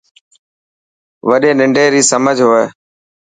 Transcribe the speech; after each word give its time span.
وڏي 1.29 1.51
ننڊي 1.59 1.85
ري 1.93 2.01
سمجهه 2.11 2.45
هوئي. 2.49 2.65